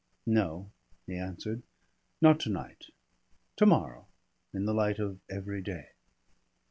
"No," 0.25 0.71
he 1.05 1.15
answered, 1.15 1.61
"not 2.21 2.39
to 2.39 2.49
night. 2.49 2.87
To 3.57 3.67
morrow, 3.67 4.07
in 4.51 4.65
the 4.65 4.73
light 4.73 4.97
of 4.97 5.19
everyday. 5.29 5.89